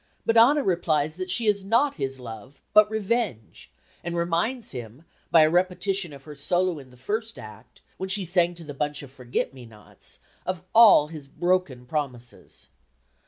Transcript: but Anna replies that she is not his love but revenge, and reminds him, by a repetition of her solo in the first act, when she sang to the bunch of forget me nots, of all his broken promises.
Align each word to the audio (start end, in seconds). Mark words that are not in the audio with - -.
but 0.25 0.35
Anna 0.35 0.63
replies 0.63 1.15
that 1.17 1.29
she 1.29 1.45
is 1.45 1.63
not 1.63 1.93
his 1.97 2.19
love 2.19 2.59
but 2.73 2.89
revenge, 2.89 3.69
and 4.03 4.17
reminds 4.17 4.71
him, 4.71 5.05
by 5.29 5.43
a 5.43 5.49
repetition 5.51 6.11
of 6.11 6.23
her 6.23 6.33
solo 6.33 6.79
in 6.79 6.89
the 6.89 6.97
first 6.97 7.37
act, 7.37 7.81
when 7.97 8.09
she 8.09 8.25
sang 8.25 8.55
to 8.55 8.63
the 8.63 8.73
bunch 8.73 9.03
of 9.03 9.11
forget 9.11 9.53
me 9.53 9.63
nots, 9.67 10.19
of 10.43 10.63
all 10.73 11.09
his 11.09 11.27
broken 11.27 11.85
promises. 11.85 12.69